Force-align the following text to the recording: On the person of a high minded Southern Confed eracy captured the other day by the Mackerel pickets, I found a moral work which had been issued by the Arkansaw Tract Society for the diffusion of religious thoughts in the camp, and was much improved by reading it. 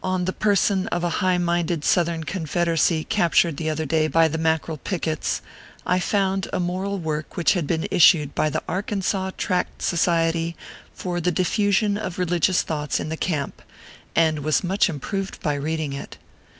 On 0.00 0.26
the 0.26 0.32
person 0.32 0.86
of 0.90 1.02
a 1.02 1.08
high 1.18 1.38
minded 1.38 1.84
Southern 1.84 2.22
Confed 2.22 2.68
eracy 2.68 3.08
captured 3.08 3.56
the 3.56 3.68
other 3.68 3.84
day 3.84 4.06
by 4.06 4.28
the 4.28 4.38
Mackerel 4.38 4.78
pickets, 4.78 5.42
I 5.84 5.98
found 5.98 6.46
a 6.52 6.60
moral 6.60 7.00
work 7.00 7.36
which 7.36 7.54
had 7.54 7.66
been 7.66 7.88
issued 7.90 8.32
by 8.32 8.48
the 8.48 8.62
Arkansaw 8.68 9.32
Tract 9.36 9.82
Society 9.82 10.54
for 10.94 11.20
the 11.20 11.32
diffusion 11.32 11.98
of 11.98 12.16
religious 12.16 12.62
thoughts 12.62 13.00
in 13.00 13.08
the 13.08 13.16
camp, 13.16 13.60
and 14.14 14.44
was 14.44 14.62
much 14.62 14.88
improved 14.88 15.42
by 15.42 15.54
reading 15.54 15.92
it. 15.94 16.16